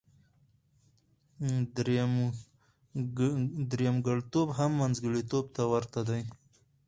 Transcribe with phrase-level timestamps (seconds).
[3.71, 6.21] درېمګړتوب هم منځګړتوب ته ورته دی.